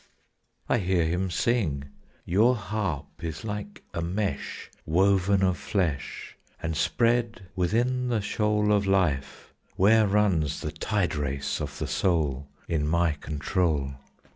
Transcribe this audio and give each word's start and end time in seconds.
I 0.67 0.79
hear 0.79 1.05
him 1.05 1.29
sing, 1.29 1.83
"Your 2.25 2.55
harp 2.55 3.23
is 3.23 3.43
like 3.45 3.83
a 3.93 4.01
mesh, 4.01 4.71
Woven 4.83 5.43
of 5.43 5.59
flesh 5.59 6.35
And 6.59 6.75
spread 6.75 7.43
within 7.55 8.07
the 8.07 8.19
shoal 8.19 8.71
Of 8.73 8.87
life, 8.87 9.53
where 9.75 10.07
runs 10.07 10.61
the 10.61 10.71
tide 10.71 11.13
race 11.13 11.61
of 11.61 11.77
the 11.77 11.85
soul 11.85 12.47
In 12.67 12.87
my 12.87 13.11
control. 13.11 13.93